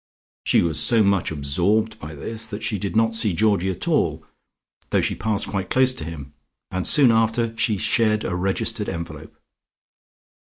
[0.47, 4.25] She was so much absorbed by this that she did not see Georgie at all,
[4.89, 6.33] though she passed quite close to him,
[6.71, 9.37] and soon after shed a registered envelope.